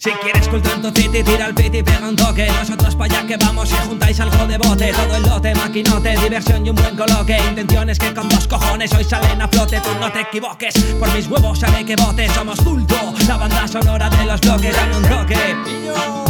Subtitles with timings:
[0.00, 3.70] tu city, tira el piti, pega un toque Nosotros pa' allá que vamos.
[3.70, 7.36] Y juntáis algo de bote Todo el lote, maquinote, diversión y un buen coloque.
[7.48, 9.80] Intenciones que con dos cojones hoy salen a flote.
[9.80, 12.28] Tú no te equivoques, por mis huevos haré que bote.
[12.30, 16.29] Somos culto, la banda sonora de los bloques Dame un toque,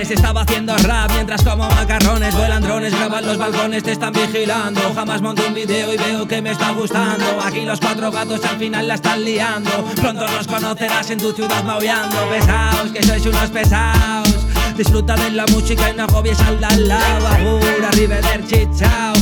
[0.00, 4.80] Estaba haciendo rap mientras como macarrones Vuelan drones, graban los balcones, te están vigilando.
[4.94, 7.24] Jamás monto un video y veo que me está gustando.
[7.44, 9.70] Aquí los cuatro gatos al final la están liando.
[9.96, 12.16] Pronto nos conocerás en tu ciudad maullando.
[12.30, 17.26] Pesaos, que sois unos pesados Disfruta de la música y no agobies al lado.
[17.26, 19.12] Ahora, arrivederci, chao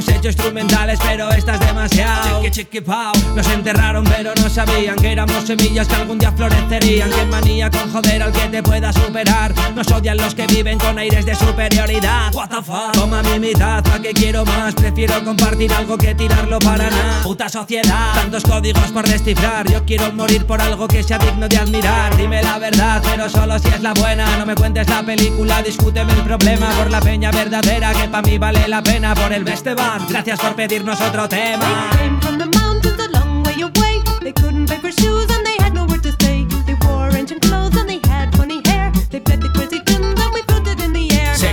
[0.00, 2.40] Hemos hecho instrumentales pero esta es demasiado.
[2.40, 7.10] Chiqui chiqui pao Nos enterraron pero no sabían que éramos semillas que algún día florecerían.
[7.10, 9.52] Que manía con joder al que te pueda superar.
[9.74, 12.34] Nos odian los que viven con aires de superioridad.
[12.34, 14.74] What the fuck Toma mi mitad, ¿a que quiero más?
[14.74, 17.22] Prefiero compartir algo que tirarlo para nada.
[17.22, 18.14] Puta sociedad.
[18.14, 19.70] Tantos códigos por descifrar.
[19.70, 22.16] Yo quiero morir por algo que sea digno de admirar.
[22.16, 24.38] Dime la verdad pero solo si es la buena.
[24.38, 26.70] No me cuentes la película, discúteme el problema.
[26.70, 29.14] Por la peña verdadera que pa' mí vale la pena.
[29.14, 31.90] Por el Besteban, gracias por pedirnos otro tema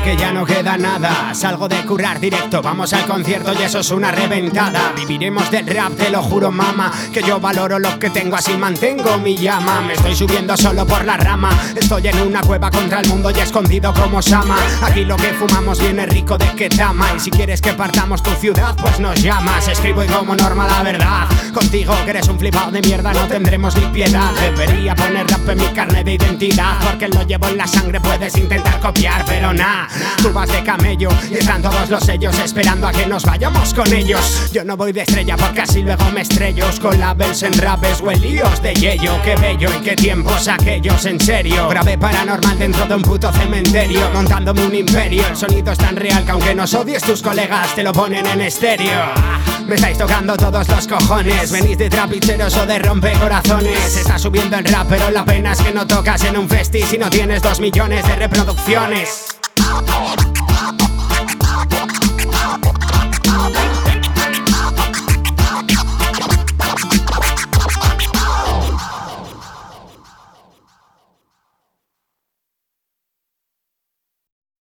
[0.08, 3.92] que ya no queda nada, salgo de curar directo, vamos al concierto y eso es
[3.92, 4.94] una reventada.
[4.96, 9.18] Viviremos del rap, te lo juro, mama, que yo valoro lo que tengo, así mantengo
[9.18, 9.82] mi llama.
[9.82, 13.40] Me estoy subiendo solo por la rama, estoy en una cueva contra el mundo y
[13.40, 14.56] escondido como Sama.
[14.82, 18.78] Aquí lo que fumamos viene rico de Ketama, y si quieres que partamos tu ciudad,
[18.78, 19.68] pues nos llamas.
[19.68, 23.76] Escribo y como norma la verdad, contigo que eres un flipado de mierda, no tendremos
[23.76, 24.32] ni piedad.
[24.40, 28.38] Debería poner rap en mi carne de identidad, porque lo llevo en la sangre, puedes
[28.38, 29.90] intentar copiar, pero nada.
[30.22, 33.92] Tú vas de camello y están todos los sellos esperando a que nos vayamos con
[33.94, 34.50] ellos.
[34.52, 38.12] Yo no voy de estrella porque así luego me estrello con labels en rapes o
[38.12, 39.22] en líos de yello.
[39.24, 41.68] Qué bello y qué tiempos aquellos, en serio.
[41.70, 45.26] Grabé paranormal dentro de un puto cementerio, montándome un imperio.
[45.28, 48.42] El sonido es tan real que aunque nos odies tus colegas te lo ponen en
[48.42, 49.14] estéreo.
[49.68, 51.52] Me estáis tocando todos los cojones.
[51.52, 53.98] Venís de trapicheros o de rompecorazones.
[53.98, 56.98] Está subiendo el rap, pero la pena es que no tocas en un festi si
[56.98, 59.27] no tienes dos millones de reproducciones.
[59.58, 60.27] Música